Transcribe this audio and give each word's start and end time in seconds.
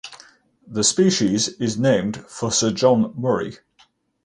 The 0.65 0.83
species 0.83 1.47
is 1.47 1.77
named 1.77 2.17
for 2.25 2.51
Sir 2.51 2.71
John 2.71 3.13
Murray. 3.15 3.57